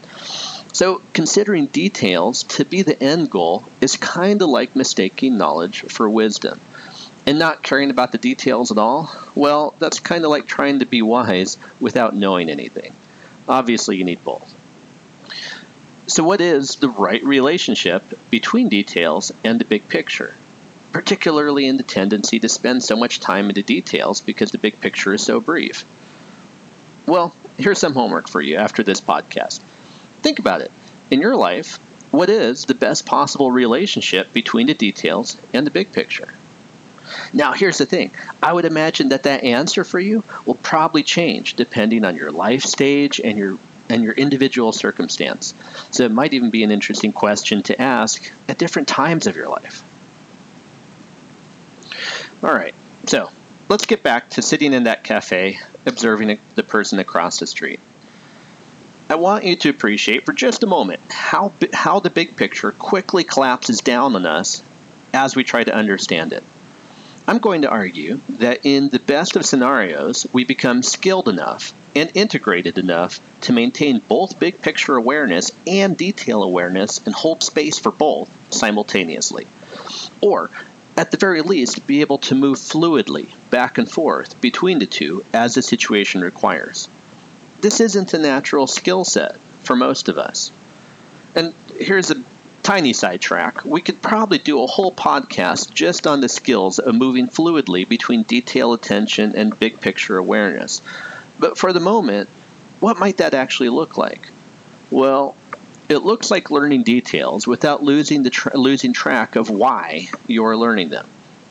So, 0.71 1.01
considering 1.13 1.65
details 1.65 2.43
to 2.43 2.65
be 2.65 2.83
the 2.83 3.01
end 3.01 3.31
goal 3.31 3.63
is 3.81 3.97
kind 3.97 4.41
of 4.41 4.49
like 4.49 4.75
mistaking 4.75 5.37
knowledge 5.37 5.81
for 5.81 6.09
wisdom. 6.09 6.59
And 7.25 7.37
not 7.37 7.63
caring 7.63 7.89
about 7.89 8.11
the 8.11 8.17
details 8.17 8.71
at 8.71 8.77
all, 8.77 9.11
well, 9.35 9.75
that's 9.77 9.99
kind 9.99 10.23
of 10.23 10.31
like 10.31 10.47
trying 10.47 10.79
to 10.79 10.85
be 10.85 11.01
wise 11.01 11.57
without 11.79 12.15
knowing 12.15 12.49
anything. 12.49 12.93
Obviously, 13.47 13.97
you 13.97 14.03
need 14.03 14.23
both. 14.23 14.55
So, 16.07 16.23
what 16.23 16.41
is 16.41 16.77
the 16.77 16.89
right 16.89 17.23
relationship 17.23 18.03
between 18.29 18.69
details 18.69 19.31
and 19.43 19.59
the 19.59 19.65
big 19.65 19.87
picture? 19.87 20.35
Particularly 20.91 21.67
in 21.67 21.77
the 21.77 21.83
tendency 21.83 22.39
to 22.39 22.49
spend 22.49 22.83
so 22.83 22.95
much 22.95 23.19
time 23.19 23.49
into 23.49 23.61
details 23.61 24.21
because 24.21 24.51
the 24.51 24.57
big 24.57 24.79
picture 24.79 25.13
is 25.13 25.23
so 25.23 25.39
brief. 25.39 25.85
Well, 27.05 27.35
here's 27.57 27.79
some 27.79 27.93
homework 27.93 28.27
for 28.27 28.41
you 28.41 28.57
after 28.57 28.83
this 28.83 29.01
podcast. 29.01 29.59
Think 30.21 30.39
about 30.39 30.61
it. 30.61 30.71
In 31.11 31.21
your 31.21 31.35
life, 31.35 31.77
what 32.11 32.29
is 32.29 32.65
the 32.65 32.75
best 32.75 33.05
possible 33.05 33.51
relationship 33.51 34.33
between 34.33 34.67
the 34.67 34.73
details 34.73 35.37
and 35.53 35.65
the 35.65 35.71
big 35.71 35.91
picture? 35.91 36.29
Now, 37.33 37.53
here's 37.53 37.77
the 37.77 37.85
thing 37.85 38.11
I 38.41 38.53
would 38.53 38.65
imagine 38.65 39.09
that 39.09 39.23
that 39.23 39.43
answer 39.43 39.83
for 39.83 39.99
you 39.99 40.23
will 40.45 40.55
probably 40.55 41.03
change 41.03 41.55
depending 41.55 42.05
on 42.05 42.15
your 42.15 42.31
life 42.31 42.63
stage 42.63 43.19
and 43.19 43.37
your 43.37 43.57
and 43.89 44.03
your 44.03 44.13
individual 44.13 44.71
circumstance. 44.71 45.55
So 45.91 46.03
it 46.03 46.11
might 46.11 46.33
even 46.33 46.51
be 46.51 46.63
an 46.63 46.69
interesting 46.69 47.11
question 47.11 47.63
to 47.63 47.81
ask 47.81 48.31
at 48.47 48.59
different 48.59 48.87
times 48.87 49.25
of 49.25 49.35
your 49.35 49.49
life. 49.49 49.83
All 52.41 52.53
right, 52.53 52.73
so 53.05 53.29
let's 53.67 53.85
get 53.85 54.01
back 54.01 54.29
to 54.31 54.41
sitting 54.41 54.71
in 54.71 54.83
that 54.83 55.03
cafe, 55.03 55.59
observing 55.85 56.39
the 56.55 56.63
person 56.63 56.99
across 56.99 57.39
the 57.39 57.47
street. 57.47 57.81
I 59.09 59.15
want 59.15 59.43
you 59.43 59.57
to 59.57 59.69
appreciate 59.69 60.25
for 60.25 60.31
just 60.31 60.63
a 60.63 60.67
moment 60.67 61.01
how, 61.09 61.51
how 61.73 61.99
the 61.99 62.09
big 62.09 62.37
picture 62.37 62.71
quickly 62.71 63.25
collapses 63.25 63.81
down 63.81 64.15
on 64.15 64.25
us 64.25 64.63
as 65.13 65.35
we 65.35 65.43
try 65.43 65.63
to 65.63 65.73
understand 65.73 66.31
it. 66.31 66.43
I'm 67.27 67.39
going 67.39 67.63
to 67.63 67.69
argue 67.69 68.21
that 68.29 68.61
in 68.63 68.89
the 68.89 68.99
best 68.99 69.35
of 69.35 69.45
scenarios, 69.45 70.25
we 70.31 70.45
become 70.45 70.81
skilled 70.81 71.27
enough 71.27 71.73
and 71.95 72.09
integrated 72.13 72.77
enough 72.77 73.19
to 73.41 73.53
maintain 73.53 73.99
both 73.99 74.39
big 74.39 74.61
picture 74.61 74.95
awareness 74.95 75.51
and 75.67 75.97
detail 75.97 76.41
awareness 76.41 77.05
and 77.05 77.13
hold 77.13 77.43
space 77.43 77.77
for 77.77 77.91
both 77.91 78.29
simultaneously. 78.53 79.45
Or, 80.21 80.49
at 80.99 81.11
the 81.11 81.17
very 81.17 81.41
least, 81.41 81.87
be 81.87 82.01
able 82.01 82.17
to 82.17 82.35
move 82.35 82.57
fluidly 82.57 83.31
back 83.49 83.77
and 83.77 83.89
forth 83.89 84.41
between 84.41 84.79
the 84.79 84.85
two 84.85 85.23
as 85.31 85.55
the 85.55 85.61
situation 85.61 86.19
requires. 86.19 86.89
This 87.61 87.79
isn't 87.79 88.13
a 88.13 88.19
natural 88.19 88.67
skill 88.67 89.05
set 89.05 89.37
for 89.63 89.77
most 89.77 90.09
of 90.09 90.17
us. 90.17 90.51
And 91.35 91.53
here's 91.79 92.11
a 92.11 92.21
tiny 92.63 92.91
sidetrack. 92.91 93.63
We 93.63 93.79
could 93.79 94.01
probably 94.01 94.39
do 94.39 94.61
a 94.61 94.67
whole 94.67 94.91
podcast 94.91 95.73
just 95.73 96.05
on 96.05 96.19
the 96.19 96.27
skills 96.27 96.79
of 96.79 96.93
moving 96.95 97.27
fluidly 97.29 97.87
between 97.87 98.23
detail 98.23 98.73
attention 98.73 99.37
and 99.37 99.57
big 99.57 99.79
picture 99.79 100.17
awareness. 100.17 100.81
But 101.39 101.57
for 101.57 101.71
the 101.71 101.79
moment, 101.79 102.27
what 102.81 102.99
might 102.99 103.19
that 103.19 103.33
actually 103.33 103.69
look 103.69 103.97
like? 103.97 104.27
Well, 104.91 105.37
it 105.89 106.03
looks 106.03 106.29
like 106.29 106.51
learning 106.51 106.83
details 106.83 107.47
without 107.47 107.83
losing 107.83 108.21
the 108.21 108.29
tra- 108.29 108.55
losing 108.55 108.93
track 108.93 109.35
of 109.35 109.49
why 109.49 110.07
you're 110.27 110.55
learning 110.55 110.89
them. 110.89 111.07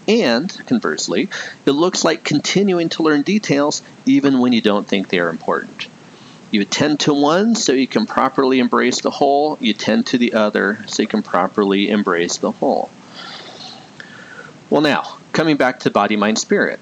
And 0.06 0.50
conversely, 0.66 1.28
it 1.66 1.72
looks 1.72 2.04
like 2.04 2.24
continuing 2.24 2.88
to 2.90 3.02
learn 3.02 3.22
details 3.22 3.82
even 4.06 4.38
when 4.38 4.52
you 4.52 4.62
don't 4.62 4.86
think 4.86 5.08
they 5.08 5.18
are 5.18 5.28
important. 5.28 5.88
You 6.50 6.62
attend 6.62 7.00
to 7.00 7.12
one 7.12 7.56
so 7.56 7.72
you 7.72 7.86
can 7.86 8.06
properly 8.06 8.58
embrace 8.58 9.02
the 9.02 9.10
whole, 9.10 9.58
you 9.60 9.74
tend 9.74 10.06
to 10.06 10.18
the 10.18 10.32
other 10.32 10.78
so 10.86 11.02
you 11.02 11.08
can 11.08 11.22
properly 11.22 11.90
embrace 11.90 12.38
the 12.38 12.52
whole. 12.52 12.88
Well, 14.70 14.80
now, 14.80 15.18
coming 15.32 15.56
back 15.58 15.80
to 15.80 15.90
body, 15.90 16.16
mind, 16.16 16.38
spirit. 16.38 16.80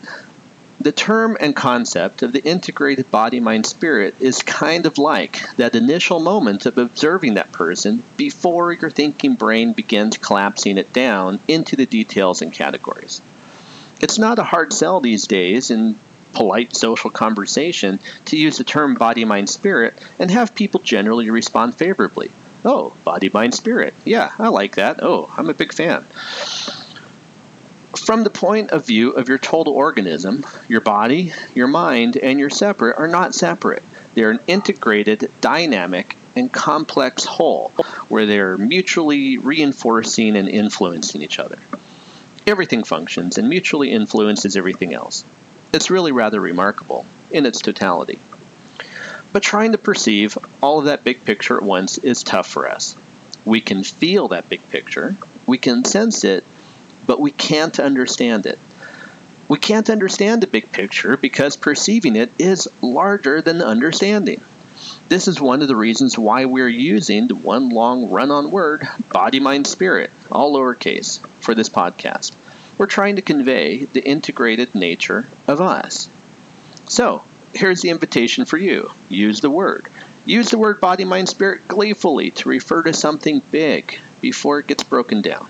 The 0.87 0.93
term 0.93 1.37
and 1.41 1.57
concept 1.57 2.23
of 2.23 2.31
the 2.31 2.45
integrated 2.45 3.11
body, 3.11 3.41
mind, 3.41 3.67
spirit 3.67 4.15
is 4.21 4.45
kind 4.45 4.87
of 4.87 4.99
like 4.99 5.41
that 5.57 5.75
initial 5.75 6.21
moment 6.21 6.65
of 6.65 6.79
observing 6.79 7.35
that 7.35 7.51
person 7.51 8.05
before 8.17 8.73
your 8.73 8.91
thinking 8.91 9.35
brain 9.35 9.73
begins 9.73 10.17
collapsing 10.17 10.79
it 10.79 10.93
down 10.93 11.41
into 11.49 11.75
the 11.75 11.87
details 11.87 12.41
and 12.41 12.53
categories. 12.53 13.21
It's 14.01 14.21
not 14.21 14.39
a 14.39 14.45
hard 14.45 14.73
sell 14.73 15.01
these 15.01 15.27
days 15.27 15.73
in 15.73 15.99
polite 16.33 16.77
social 16.77 17.11
conversation 17.11 17.99
to 18.27 18.37
use 18.37 18.59
the 18.59 18.63
term 18.63 18.95
body, 18.95 19.25
mind, 19.25 19.51
spirit 19.51 19.95
and 20.21 20.31
have 20.31 20.55
people 20.55 20.79
generally 20.79 21.31
respond 21.31 21.75
favorably. 21.75 22.31
Oh, 22.65 22.95
body, 23.03 23.29
mind, 23.29 23.55
spirit. 23.55 23.93
Yeah, 24.05 24.31
I 24.39 24.51
like 24.51 24.77
that. 24.77 25.03
Oh, 25.03 25.35
I'm 25.37 25.51
a 25.51 25.55
big 25.55 25.73
fan 25.73 26.07
from 28.01 28.25
the 28.25 28.31
point 28.31 28.71
of 28.71 28.87
view 28.87 29.11
of 29.11 29.29
your 29.29 29.39
total 29.39 29.75
organism, 29.75 30.45
your 30.69 30.81
body, 30.81 31.33
your 31.55 31.69
mind, 31.69 32.17
and 32.17 32.39
your 32.39 32.51
separate 32.51 32.99
are 32.99 33.09
not 33.09 33.35
separate. 33.35 33.83
They're 34.15 34.31
an 34.31 34.41
integrated, 34.47 35.31
dynamic, 35.41 36.17
and 36.35 36.53
complex 36.53 37.25
whole 37.25 37.71
where 38.09 38.27
they're 38.27 38.59
mutually 38.59 39.39
reinforcing 39.39 40.37
and 40.37 40.49
influencing 40.49 41.23
each 41.23 41.39
other. 41.39 41.59
Everything 42.47 42.85
functions 42.85 43.39
and 43.39 43.49
mutually 43.49 43.91
influences 43.91 44.57
everything 44.57 44.95
else. 44.95 45.25
It's 45.73 45.91
really 45.91 46.13
rather 46.13 46.41
remarkable 46.41 47.05
in 47.31 47.45
its 47.47 47.61
totality. 47.61 48.19
But 49.33 49.43
trying 49.43 49.73
to 49.73 49.79
perceive 49.79 50.39
all 50.63 50.79
of 50.79 50.85
that 50.87 51.05
big 51.05 51.25
picture 51.25 51.57
at 51.57 51.63
once 51.63 51.99
is 51.99 52.23
tough 52.23 52.49
for 52.49 52.69
us. 52.69 52.97
We 53.45 53.61
can 53.61 53.85
feel 53.85 54.29
that 54.29 54.49
big 54.49 54.67
picture, 54.71 55.17
we 55.47 55.59
can 55.59 55.85
sense 55.85 56.25
it, 56.25 56.45
but 57.07 57.21
we 57.21 57.31
can't 57.31 57.79
understand 57.79 58.47
it. 58.47 58.59
We 59.49 59.59
can't 59.59 59.89
understand 59.91 60.43
the 60.43 60.49
big 60.49 60.73
picture 60.73 61.17
because 61.17 61.57
perceiving 61.57 62.17
it 62.17 62.33
is 62.39 62.69
larger 62.83 63.41
than 63.41 63.63
understanding. 63.63 64.41
This 65.09 65.29
is 65.29 65.41
one 65.41 65.63
of 65.63 65.69
the 65.69 65.77
reasons 65.77 66.19
why 66.19 66.47
we're 66.47 66.69
using 66.69 67.29
the 67.29 67.37
one 67.37 67.69
long 67.69 68.11
run 68.11 68.33
on 68.33 68.51
word, 68.51 68.89
body, 69.13 69.39
mind, 69.39 69.69
spirit, 69.69 70.11
all 70.33 70.55
lowercase, 70.55 71.21
for 71.41 71.55
this 71.55 71.69
podcast. 71.69 72.35
We're 72.77 72.87
trying 72.87 73.17
to 73.17 73.23
convey 73.23 73.85
the 73.85 74.05
integrated 74.05 74.75
nature 74.75 75.27
of 75.47 75.61
us. 75.61 76.09
So, 76.89 77.23
here's 77.55 77.83
the 77.83 77.91
invitation 77.91 78.45
for 78.45 78.59
you 78.59 78.91
use 79.09 79.41
the 79.41 79.51
word. 79.51 79.87
Use 80.25 80.51
the 80.51 80.59
word 80.59 80.81
body, 80.81 81.05
mind, 81.05 81.29
spirit 81.29 81.69
gleefully 81.69 82.33
to 82.33 82.49
refer 82.49 82.83
to 82.83 82.93
something 82.93 83.41
big 83.53 84.01
before 84.21 84.59
it 84.59 84.67
gets 84.67 84.83
broken 84.83 85.23
down. 85.23 85.47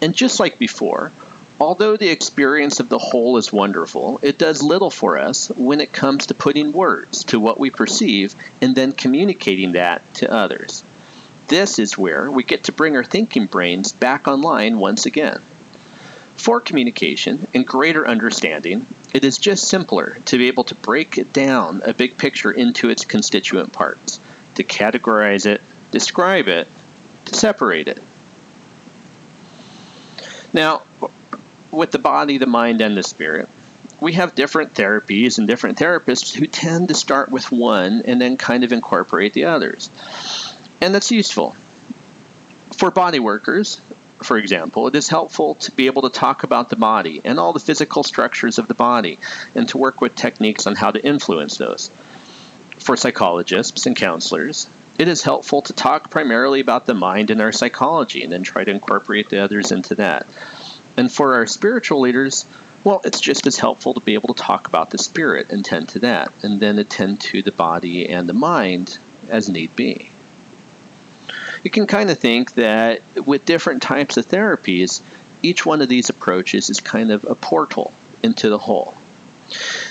And 0.00 0.14
just 0.14 0.40
like 0.40 0.58
before, 0.58 1.12
although 1.58 1.96
the 1.96 2.10
experience 2.10 2.80
of 2.80 2.88
the 2.88 2.98
whole 2.98 3.38
is 3.38 3.52
wonderful, 3.52 4.20
it 4.22 4.38
does 4.38 4.62
little 4.62 4.90
for 4.90 5.18
us 5.18 5.48
when 5.50 5.80
it 5.80 5.92
comes 5.92 6.26
to 6.26 6.34
putting 6.34 6.72
words 6.72 7.24
to 7.24 7.40
what 7.40 7.58
we 7.58 7.70
perceive 7.70 8.34
and 8.60 8.74
then 8.74 8.92
communicating 8.92 9.72
that 9.72 10.02
to 10.14 10.30
others. 10.30 10.84
This 11.48 11.78
is 11.78 11.96
where 11.96 12.30
we 12.30 12.42
get 12.42 12.64
to 12.64 12.72
bring 12.72 12.96
our 12.96 13.04
thinking 13.04 13.46
brains 13.46 13.92
back 13.92 14.26
online 14.26 14.78
once 14.78 15.06
again. 15.06 15.40
For 16.34 16.60
communication 16.60 17.46
and 17.54 17.66
greater 17.66 18.06
understanding, 18.06 18.86
it 19.14 19.24
is 19.24 19.38
just 19.38 19.68
simpler 19.68 20.18
to 20.26 20.38
be 20.38 20.48
able 20.48 20.64
to 20.64 20.74
break 20.74 21.32
down 21.32 21.82
a 21.84 21.94
big 21.94 22.18
picture 22.18 22.50
into 22.50 22.90
its 22.90 23.04
constituent 23.04 23.72
parts, 23.72 24.20
to 24.56 24.64
categorize 24.64 25.46
it, 25.46 25.62
describe 25.92 26.48
it, 26.48 26.68
to 27.24 27.34
separate 27.34 27.88
it. 27.88 28.02
Now, 30.56 30.84
with 31.70 31.90
the 31.90 31.98
body, 31.98 32.38
the 32.38 32.46
mind, 32.46 32.80
and 32.80 32.96
the 32.96 33.02
spirit, 33.02 33.50
we 34.00 34.14
have 34.14 34.34
different 34.34 34.72
therapies 34.72 35.36
and 35.36 35.46
different 35.46 35.76
therapists 35.76 36.34
who 36.34 36.46
tend 36.46 36.88
to 36.88 36.94
start 36.94 37.28
with 37.28 37.52
one 37.52 38.00
and 38.06 38.18
then 38.18 38.38
kind 38.38 38.64
of 38.64 38.72
incorporate 38.72 39.34
the 39.34 39.44
others. 39.44 39.90
And 40.80 40.94
that's 40.94 41.10
useful. 41.10 41.54
For 42.72 42.90
body 42.90 43.18
workers, 43.18 43.82
for 44.22 44.38
example, 44.38 44.86
it 44.88 44.94
is 44.94 45.08
helpful 45.08 45.56
to 45.56 45.72
be 45.72 45.88
able 45.88 46.02
to 46.02 46.08
talk 46.08 46.42
about 46.42 46.70
the 46.70 46.76
body 46.76 47.20
and 47.22 47.38
all 47.38 47.52
the 47.52 47.60
physical 47.60 48.02
structures 48.02 48.58
of 48.58 48.66
the 48.66 48.72
body 48.72 49.18
and 49.54 49.68
to 49.68 49.76
work 49.76 50.00
with 50.00 50.14
techniques 50.14 50.66
on 50.66 50.74
how 50.74 50.90
to 50.90 51.04
influence 51.04 51.58
those. 51.58 51.90
For 52.78 52.96
psychologists 52.96 53.84
and 53.84 53.94
counselors, 53.94 54.68
it 54.98 55.08
is 55.08 55.22
helpful 55.22 55.62
to 55.62 55.72
talk 55.72 56.10
primarily 56.10 56.60
about 56.60 56.86
the 56.86 56.94
mind 56.94 57.30
and 57.30 57.40
our 57.40 57.52
psychology 57.52 58.22
and 58.22 58.32
then 58.32 58.42
try 58.42 58.64
to 58.64 58.70
incorporate 58.70 59.28
the 59.28 59.38
others 59.38 59.72
into 59.72 59.94
that. 59.96 60.26
And 60.96 61.12
for 61.12 61.34
our 61.34 61.46
spiritual 61.46 62.00
leaders, 62.00 62.46
well, 62.84 63.00
it's 63.04 63.20
just 63.20 63.46
as 63.46 63.58
helpful 63.58 63.94
to 63.94 64.00
be 64.00 64.14
able 64.14 64.32
to 64.32 64.42
talk 64.42 64.68
about 64.68 64.90
the 64.90 64.98
spirit 64.98 65.50
and 65.50 65.64
tend 65.64 65.88
to 65.90 65.98
that, 66.00 66.32
and 66.42 66.60
then 66.60 66.78
attend 66.78 67.20
to 67.20 67.42
the 67.42 67.52
body 67.52 68.08
and 68.08 68.28
the 68.28 68.32
mind 68.32 68.98
as 69.28 69.48
need 69.48 69.74
be. 69.74 70.10
You 71.64 71.70
can 71.70 71.86
kind 71.88 72.10
of 72.10 72.18
think 72.18 72.54
that 72.54 73.02
with 73.26 73.44
different 73.44 73.82
types 73.82 74.16
of 74.16 74.26
therapies, 74.28 75.02
each 75.42 75.66
one 75.66 75.82
of 75.82 75.88
these 75.88 76.10
approaches 76.10 76.70
is 76.70 76.80
kind 76.80 77.10
of 77.10 77.24
a 77.24 77.34
portal 77.34 77.92
into 78.22 78.48
the 78.48 78.58
whole. 78.58 78.94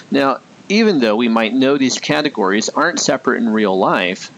Now, 0.10 0.40
even 0.70 1.00
though 1.00 1.16
we 1.16 1.28
might 1.28 1.54
know 1.54 1.78
these 1.78 2.00
categories 2.00 2.70
aren't 2.70 3.00
separate 3.00 3.38
in 3.38 3.50
real 3.50 3.78
life, 3.78 4.32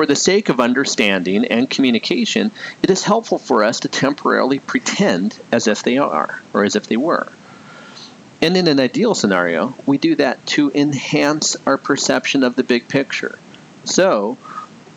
for 0.00 0.06
the 0.06 0.16
sake 0.16 0.48
of 0.48 0.60
understanding 0.60 1.44
and 1.44 1.68
communication, 1.68 2.50
it 2.82 2.88
is 2.88 3.04
helpful 3.04 3.36
for 3.36 3.62
us 3.62 3.80
to 3.80 3.88
temporarily 3.88 4.58
pretend 4.58 5.38
as 5.52 5.66
if 5.66 5.82
they 5.82 5.98
are, 5.98 6.40
or 6.54 6.64
as 6.64 6.74
if 6.74 6.86
they 6.86 6.96
were. 6.96 7.30
And 8.40 8.56
in 8.56 8.66
an 8.66 8.80
ideal 8.80 9.14
scenario, 9.14 9.74
we 9.84 9.98
do 9.98 10.14
that 10.14 10.46
to 10.56 10.72
enhance 10.74 11.54
our 11.66 11.76
perception 11.76 12.44
of 12.44 12.56
the 12.56 12.62
big 12.62 12.88
picture. 12.88 13.38
So, 13.84 14.38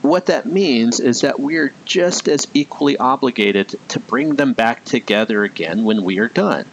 what 0.01 0.27
that 0.27 0.45
means 0.45 1.01
is 1.01 1.19
that 1.19 1.37
we 1.37 1.57
are 1.57 1.73
just 1.83 2.29
as 2.29 2.47
equally 2.53 2.95
obligated 2.95 3.77
to 3.89 3.99
bring 3.99 4.35
them 4.35 4.53
back 4.53 4.85
together 4.85 5.43
again 5.43 5.83
when 5.83 6.05
we 6.05 6.19
are 6.19 6.29
done. 6.29 6.63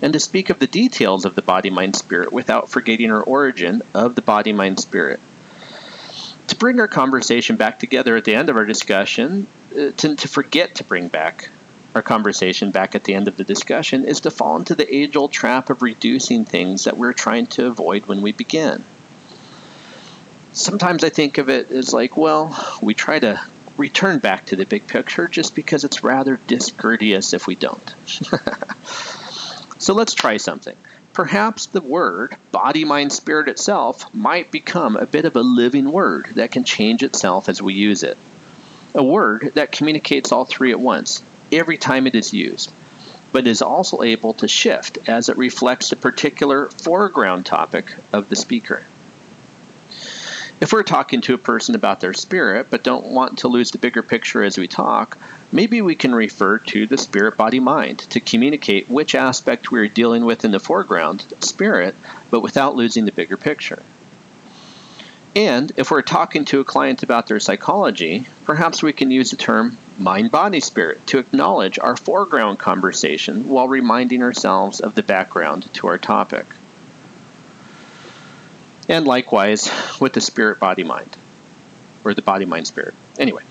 And 0.00 0.14
to 0.14 0.20
speak 0.20 0.48
of 0.48 0.58
the 0.58 0.66
details 0.66 1.26
of 1.26 1.34
the 1.34 1.42
body 1.42 1.68
mind 1.68 1.96
spirit 1.96 2.32
without 2.32 2.70
forgetting 2.70 3.10
our 3.10 3.22
origin 3.22 3.82
of 3.92 4.14
the 4.14 4.22
body 4.22 4.54
mind 4.54 4.80
spirit 4.80 5.20
to 6.48 6.56
bring 6.56 6.80
our 6.80 6.88
conversation 6.88 7.56
back 7.56 7.78
together 7.78 8.16
at 8.16 8.24
the 8.24 8.34
end 8.34 8.48
of 8.48 8.56
our 8.56 8.64
discussion, 8.64 9.46
uh, 9.72 9.90
to, 9.92 10.16
to 10.16 10.28
forget 10.28 10.76
to 10.76 10.84
bring 10.84 11.08
back 11.08 11.48
our 11.94 12.02
conversation 12.02 12.70
back 12.70 12.94
at 12.94 13.04
the 13.04 13.14
end 13.14 13.28
of 13.28 13.36
the 13.36 13.44
discussion 13.44 14.04
is 14.04 14.20
to 14.20 14.30
fall 14.30 14.56
into 14.56 14.74
the 14.74 14.94
age 14.94 15.16
old 15.16 15.32
trap 15.32 15.70
of 15.70 15.82
reducing 15.82 16.44
things 16.44 16.84
that 16.84 16.96
we're 16.96 17.12
trying 17.12 17.46
to 17.46 17.66
avoid 17.66 18.06
when 18.06 18.20
we 18.20 18.32
begin. 18.32 18.84
sometimes 20.52 21.04
I 21.04 21.10
think 21.10 21.38
of 21.38 21.48
it 21.48 21.70
as 21.70 21.92
like, 21.92 22.16
well, 22.16 22.78
we 22.82 22.94
try 22.94 23.18
to 23.18 23.40
return 23.76 24.18
back 24.18 24.46
to 24.46 24.56
the 24.56 24.66
big 24.66 24.86
picture 24.86 25.28
just 25.28 25.54
because 25.54 25.84
it's 25.84 26.04
rather 26.04 26.38
discourteous 26.46 27.32
if 27.32 27.46
we 27.46 27.54
don't. 27.54 27.94
so 29.78 29.94
let's 29.94 30.14
try 30.14 30.36
something. 30.36 30.76
Perhaps 31.14 31.66
the 31.66 31.80
word 31.80 32.36
body, 32.50 32.84
mind, 32.84 33.12
spirit 33.12 33.48
itself 33.48 34.12
might 34.12 34.50
become 34.50 34.96
a 34.96 35.06
bit 35.06 35.24
of 35.24 35.36
a 35.36 35.42
living 35.42 35.92
word 35.92 36.26
that 36.34 36.50
can 36.50 36.64
change 36.64 37.04
itself 37.04 37.48
as 37.48 37.62
we 37.62 37.72
use 37.72 38.02
it. 38.02 38.18
A 38.96 39.04
word 39.04 39.52
that 39.54 39.70
communicates 39.70 40.32
all 40.32 40.44
three 40.44 40.72
at 40.72 40.80
once 40.80 41.22
every 41.52 41.78
time 41.78 42.08
it 42.08 42.16
is 42.16 42.34
used, 42.34 42.72
but 43.30 43.46
is 43.46 43.62
also 43.62 44.02
able 44.02 44.34
to 44.34 44.48
shift 44.48 45.08
as 45.08 45.28
it 45.28 45.36
reflects 45.36 45.90
the 45.90 45.96
particular 45.96 46.68
foreground 46.68 47.46
topic 47.46 47.94
of 48.12 48.28
the 48.28 48.36
speaker. 48.36 48.84
If 50.60 50.72
we're 50.72 50.82
talking 50.82 51.20
to 51.22 51.34
a 51.34 51.38
person 51.38 51.76
about 51.76 52.00
their 52.00 52.14
spirit 52.14 52.68
but 52.70 52.82
don't 52.82 53.06
want 53.06 53.38
to 53.38 53.48
lose 53.48 53.70
the 53.70 53.78
bigger 53.78 54.02
picture 54.02 54.42
as 54.42 54.58
we 54.58 54.66
talk, 54.66 55.16
maybe 55.54 55.80
we 55.80 55.94
can 55.94 56.14
refer 56.14 56.58
to 56.58 56.86
the 56.86 56.98
spirit 56.98 57.36
body 57.36 57.60
mind 57.60 58.00
to 58.00 58.20
communicate 58.20 58.90
which 58.90 59.14
aspect 59.14 59.70
we 59.70 59.80
are 59.80 59.88
dealing 59.88 60.24
with 60.24 60.44
in 60.44 60.50
the 60.50 60.60
foreground, 60.60 61.24
spirit, 61.40 61.94
but 62.30 62.40
without 62.40 62.74
losing 62.74 63.06
the 63.06 63.12
bigger 63.12 63.36
picture. 63.36 63.82
And 65.36 65.72
if 65.76 65.90
we're 65.90 66.02
talking 66.02 66.44
to 66.46 66.60
a 66.60 66.64
client 66.64 67.02
about 67.02 67.26
their 67.26 67.40
psychology, 67.40 68.26
perhaps 68.44 68.82
we 68.82 68.92
can 68.92 69.10
use 69.10 69.30
the 69.30 69.36
term 69.36 69.78
mind 69.96 70.30
body 70.30 70.60
spirit 70.60 71.06
to 71.06 71.18
acknowledge 71.18 71.78
our 71.78 71.96
foreground 71.96 72.58
conversation 72.58 73.48
while 73.48 73.68
reminding 73.68 74.22
ourselves 74.22 74.80
of 74.80 74.94
the 74.94 75.02
background 75.02 75.72
to 75.74 75.86
our 75.86 75.98
topic 75.98 76.46
and 78.88 79.06
likewise 79.06 79.70
with 80.00 80.12
the 80.12 80.20
spirit 80.20 80.58
body 80.58 80.82
mind, 80.82 81.16
or 82.04 82.14
the 82.14 82.22
body 82.22 82.44
mind 82.44 82.66
spirit. 82.66 82.94
Anyway, 83.18 83.42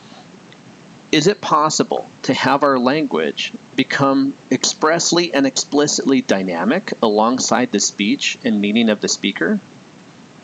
is 1.13 1.27
it 1.27 1.39
possible 1.39 2.10
to 2.24 2.34
have 2.34 2.63
our 2.63 2.79
language 2.79 3.53
become 3.75 4.34
expressly 4.50 5.32
and 5.32 5.46
explicitly 5.46 6.24
dynamic 6.24 6.91
alongside 7.03 7.72
the 7.72 7.79
speech 7.79 8.39
and 8.43 8.60
meaning 8.60 8.89
of 8.89 9.00
the 9.00 9.08
speaker? 9.08 9.60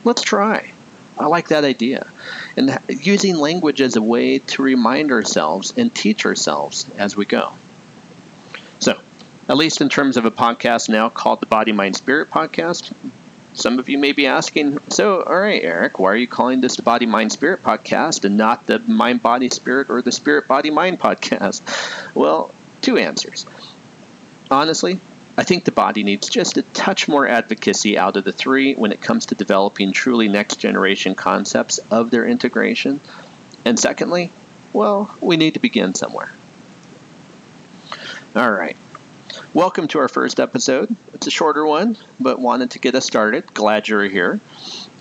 Let's 0.04 0.22
try. 0.22 0.72
I 1.18 1.26
like 1.26 1.48
that 1.48 1.64
idea. 1.64 2.08
And 2.56 2.78
using 2.88 3.36
language 3.38 3.82
as 3.82 3.96
a 3.96 4.02
way 4.02 4.38
to 4.38 4.62
remind 4.62 5.12
ourselves 5.12 5.74
and 5.76 5.94
teach 5.94 6.24
ourselves 6.28 6.86
as 7.00 7.18
we 7.18 7.26
go. 7.26 7.54
So, 8.78 9.02
at 9.50 9.58
least 9.58 9.82
in 9.82 9.90
terms 9.90 10.18
of 10.18 10.26
a 10.26 10.32
podcast 10.32 10.88
now 10.88 11.10
called 11.10 11.40
the 11.40 11.48
Body 11.48 11.72
Mind 11.72 11.96
Spirit 11.96 12.30
Podcast, 12.30 12.94
some 13.60 13.80
of 13.80 13.90
you 13.90 13.98
may 13.98 14.14
be 14.14 14.26
asking, 14.26 14.80
so, 14.90 15.22
all 15.22 15.40
right, 15.40 15.62
Eric, 15.62 16.00
why 16.00 16.12
are 16.12 16.16
you 16.16 16.28
calling 16.28 16.62
this 16.62 16.78
the 16.78 16.82
Body, 16.82 17.06
Mind, 17.06 17.32
Spirit 17.32 17.62
podcast 17.62 18.24
and 18.24 18.38
not 18.38 18.66
the 18.66 18.80
Mind, 18.80 19.22
Body, 19.22 19.50
Spirit 19.50 19.90
or 19.90 20.02
the 20.02 20.12
Spirit, 20.12 20.48
Body, 20.48 20.72
Mind 20.72 21.00
podcast? 21.00 21.62
Well, 22.16 22.52
two 22.82 22.98
answers. 22.98 23.46
Honestly, 24.50 25.00
I 25.38 25.44
think 25.44 25.64
the 25.64 25.72
body 25.72 26.04
needs 26.04 26.28
just 26.28 26.58
a 26.58 26.64
touch 26.64 27.08
more 27.08 27.28
advocacy 27.28 27.98
out 27.98 28.18
of 28.18 28.24
the 28.24 28.34
three 28.34 28.74
when 28.74 28.92
it 28.92 29.02
comes 29.02 29.28
to 29.28 29.36
developing 29.36 29.94
truly 29.94 30.28
next 30.28 30.58
generation 30.58 31.16
concepts 31.16 31.78
of 31.92 32.12
their 32.12 32.26
integration. 32.26 33.00
And 33.64 33.80
secondly, 33.80 34.32
well, 34.74 35.16
we 35.22 35.38
need 35.38 35.54
to 35.54 35.60
begin 35.60 35.94
somewhere. 35.94 36.32
All 38.36 38.52
right. 38.52 38.76
Welcome 39.56 39.88
to 39.90 40.00
our 40.00 40.08
first 40.08 40.40
episode. 40.40 40.96
It's 41.12 41.26
a 41.26 41.32
shorter 41.32 41.66
one, 41.66 41.98
but 42.20 42.40
wanted 42.40 42.70
to 42.72 42.80
get 42.80 42.94
us 42.94 43.08
started. 43.08 43.52
Glad 43.52 43.88
you're 43.88 44.04
here. 44.04 44.40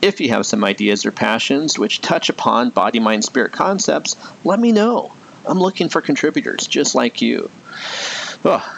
If 0.01 0.23
you 0.23 0.31
have 0.31 0.47
some 0.47 0.65
ideas 0.65 1.05
or 1.05 1.13
passions 1.13 1.79
which 1.79 2.01
touch 2.01 2.31
upon 2.31 2.71
body, 2.71 2.99
mind, 2.99 3.27
spirit 3.27 3.53
concepts, 3.53 4.17
let 4.45 4.59
me 4.59 4.73
know. 4.73 5.13
I'm 5.47 5.59
looking 5.59 5.91
for 5.91 6.01
contributors 6.01 6.67
just 6.67 6.95
like 6.95 7.21
you. 7.21 7.51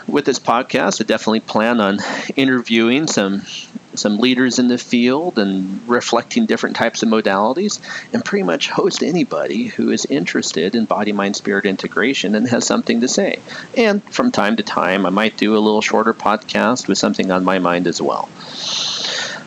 With 0.09 0.24
this 0.24 0.40
podcast, 0.40 1.00
I 1.00 1.04
definitely 1.04 1.40
plan 1.40 1.78
on 1.78 1.98
interviewing 2.37 3.06
some 3.06 3.42
some 3.94 4.18
leaders 4.18 4.59
in 4.59 4.68
the 4.68 4.79
field 4.79 5.38
and 5.38 5.87
reflecting 5.88 6.46
different 6.46 6.76
types 6.76 7.03
of 7.03 7.09
modalities, 7.09 7.81
and 8.12 8.24
pretty 8.24 8.44
much 8.44 8.70
host 8.70 9.03
anybody 9.03 9.64
who 9.66 9.90
is 9.90 10.05
interested 10.07 10.74
in 10.74 10.85
body 10.85 11.12
mind 11.12 11.37
spirit 11.37 11.64
integration 11.64 12.35
and 12.35 12.48
has 12.48 12.66
something 12.66 13.00
to 13.00 13.09
say. 13.09 13.40
And 13.76 14.03
from 14.05 14.31
time 14.31 14.57
to 14.57 14.62
time, 14.62 15.07
I 15.07 15.11
might 15.11 15.37
do 15.37 15.57
a 15.57 15.59
little 15.59 15.83
shorter 15.83 16.14
podcast 16.14 16.88
with 16.88 16.98
something 16.98 17.31
on 17.31 17.44
my 17.44 17.59
mind 17.59 17.87
as 17.87 18.00
well. 18.00 18.29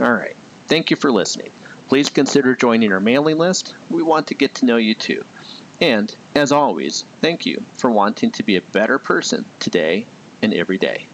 All 0.00 0.12
right. 0.12 0.36
Thank 0.66 0.90
you 0.90 0.96
for 0.96 1.12
listening. 1.12 1.52
Please 1.88 2.08
consider 2.08 2.56
joining 2.56 2.92
our 2.92 3.00
mailing 3.00 3.36
list. 3.38 3.74
We 3.90 4.02
want 4.02 4.28
to 4.28 4.34
get 4.34 4.54
to 4.56 4.64
know 4.64 4.78
you 4.78 4.94
too. 4.94 5.24
And 5.80 6.14
as 6.34 6.52
always, 6.52 7.02
thank 7.20 7.44
you 7.44 7.60
for 7.74 7.90
wanting 7.90 8.30
to 8.32 8.42
be 8.42 8.56
a 8.56 8.62
better 8.62 8.98
person 8.98 9.44
today 9.58 10.06
and 10.40 10.54
every 10.54 10.78
day. 10.78 11.06